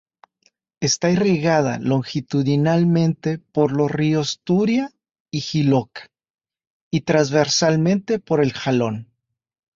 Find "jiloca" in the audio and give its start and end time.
5.41-6.07